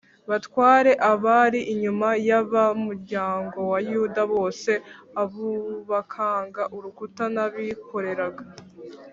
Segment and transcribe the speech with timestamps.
[0.29, 4.71] batware a bari inyuma y ab umuryango wa Yuda bose
[5.21, 8.43] Abubakaga urukuta n abikoreraga